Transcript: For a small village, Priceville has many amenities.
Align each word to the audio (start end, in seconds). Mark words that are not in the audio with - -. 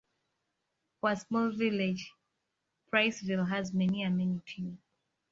For 0.99 1.11
a 1.11 1.15
small 1.15 1.51
village, 1.51 2.11
Priceville 2.91 3.47
has 3.47 3.71
many 3.71 4.01
amenities. 4.01 4.79